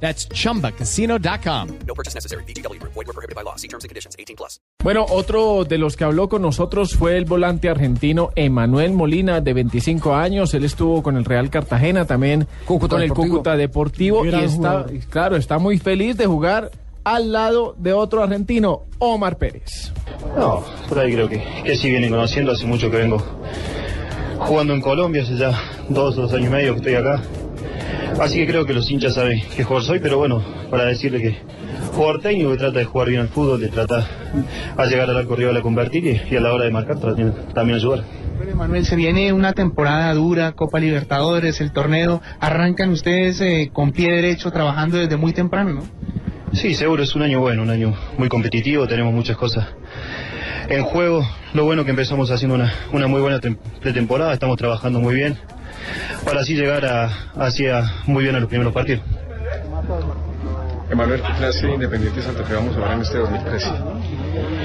[0.00, 1.68] That's chumbacasino.com.
[1.86, 2.44] No purchase necessary.
[2.44, 2.80] BGW.
[2.82, 3.56] Void were prohibited by law.
[3.56, 4.14] See terms and conditions.
[4.18, 4.60] 18 plus.
[4.82, 9.52] Bueno, otro de los que habló con nosotros fue el volante argentino Emanuel Molina, de
[9.52, 10.54] 25 años.
[10.54, 13.34] Él estuvo con el Real Cartagena, también Cúcuta con el Deportivo.
[13.34, 14.24] Cúcuta Deportivo.
[14.24, 14.98] Y está, jugador.
[15.10, 16.70] claro, está muy feliz de jugar
[17.04, 19.92] al lado de otro argentino, Omar Pérez.
[20.36, 23.22] No, por ahí creo que, que sí vienen conociendo, hace mucho que vengo
[24.40, 25.52] jugando en Colombia, hace ya
[25.88, 27.22] dos, dos años y medio que estoy acá.
[28.20, 31.36] Así que creo que los hinchas saben qué jugador soy, pero bueno, para decirle que
[31.92, 34.06] jugador técnico que trata de jugar bien al fútbol, de trata
[34.76, 37.32] a llegar al arco rival a convertir y, y a la hora de marcar también,
[37.54, 38.04] también ayudar.
[38.38, 42.22] Bueno, Manuel, se viene una temporada dura, Copa Libertadores, el torneo.
[42.40, 45.82] Arrancan ustedes eh, con pie derecho, trabajando desde muy temprano, ¿no?
[46.52, 49.66] Sí, seguro es un año bueno, un año muy competitivo, tenemos muchas cosas
[50.68, 51.26] en juego.
[51.52, 55.36] Lo bueno que empezamos haciendo una, una muy buena tem- pretemporada, estamos trabajando muy bien
[56.24, 59.02] para así llegar a, hacia muy bien a los primeros partidos.
[60.90, 63.68] Emanuel, ¿qué clase de Independiente Santa Fe vamos a ver en este 2013?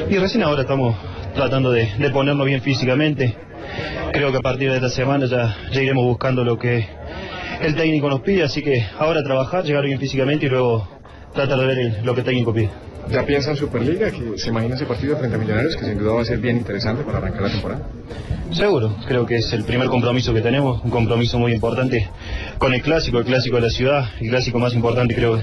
[0.10, 0.96] Y recién ahora estamos
[1.34, 3.36] tratando de, de ponernos bien físicamente.
[4.14, 6.88] Creo que a partir de esta semana ya, ya iremos buscando lo que
[7.62, 10.88] el técnico nos pide, así que ahora trabajar, llegar bien físicamente y luego
[11.34, 12.70] tratar de ver el- lo que el técnico pide.
[13.10, 14.12] ¿Ya piensa en Superliga?
[14.12, 16.58] que ¿Se imagina ese partido frente a Millonarios que sin duda va a ser bien
[16.58, 17.82] interesante para arrancar la temporada?
[18.52, 22.10] Seguro, creo que es el primer compromiso que tenemos, un compromiso muy importante
[22.58, 25.38] con el clásico, el clásico de la ciudad, el clásico más importante creo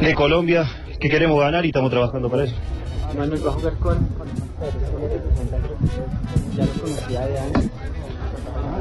[0.00, 2.54] de Colombia, que queremos ganar y estamos trabajando para eso.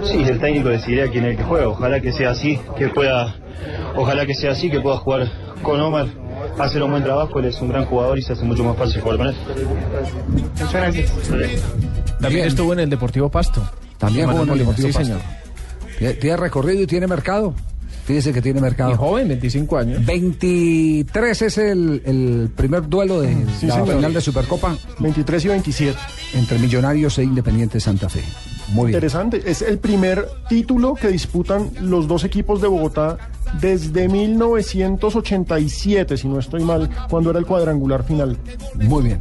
[0.03, 3.35] Sí, el técnico decidirá quién es el que juega, ojalá que sea así, que pueda,
[3.95, 5.27] ojalá que sea así, que pueda jugar
[5.61, 6.07] con Omar,
[6.59, 9.01] hacer un buen trabajo, él es un gran jugador y se hace mucho más fácil
[9.01, 9.35] jugar con él.
[10.53, 11.11] Muchas gracias.
[11.11, 12.47] También Bien.
[12.47, 13.61] estuvo en el Deportivo Pasto.
[13.97, 15.19] También jugó en el Deportivo sí, Pasto.
[15.99, 16.17] señor.
[16.19, 17.53] Tiene- recorrido y tiene mercado.
[18.05, 18.95] Fíjese que tiene Y mercado.
[18.97, 20.05] joven, 25 años.
[20.05, 23.29] 23 es el, el primer duelo de
[23.59, 23.95] Sí, la señor.
[23.95, 25.97] final de Supercopa 23 y 27.
[26.35, 28.21] entre Millonarios e Independiente Santa Fe.
[28.69, 28.97] Muy bien.
[28.97, 29.41] Interesante.
[29.45, 33.17] Es el primer título que disputan los dos equipos de Bogotá
[33.61, 38.37] desde 1987, si no estoy mal, cuando era el cuadrangular final.
[38.75, 39.19] Muy bien.